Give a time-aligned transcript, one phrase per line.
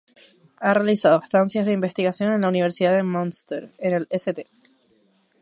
[0.59, 4.49] Ha realizado estancias de investigación en la Universidad de Münster, en el St.